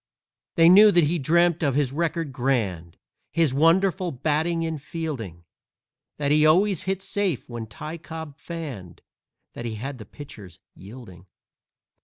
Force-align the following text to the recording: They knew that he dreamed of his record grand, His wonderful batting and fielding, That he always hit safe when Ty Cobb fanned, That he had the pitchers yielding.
They 0.55 0.67
knew 0.67 0.89
that 0.89 1.03
he 1.03 1.19
dreamed 1.19 1.61
of 1.61 1.75
his 1.75 1.91
record 1.91 2.33
grand, 2.33 2.97
His 3.29 3.53
wonderful 3.53 4.11
batting 4.11 4.65
and 4.65 4.81
fielding, 4.81 5.43
That 6.17 6.31
he 6.31 6.43
always 6.43 6.81
hit 6.89 7.03
safe 7.03 7.47
when 7.47 7.67
Ty 7.67 7.99
Cobb 7.99 8.39
fanned, 8.39 9.03
That 9.53 9.65
he 9.65 9.75
had 9.75 9.99
the 9.99 10.05
pitchers 10.05 10.59
yielding. 10.73 11.27